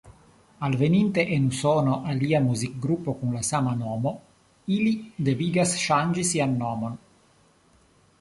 Alveninte 0.67 1.23
en 1.35 1.43
Usono, 1.49 1.97
alia 2.13 2.39
muzikgrupo 2.45 3.13
kun 3.19 3.35
la 3.39 3.41
sama 3.49 3.73
nomo 3.83 4.13
ilin 4.77 5.05
devigas 5.29 5.75
ŝanĝi 5.83 6.25
sian 6.31 6.57
nomon. 6.63 6.97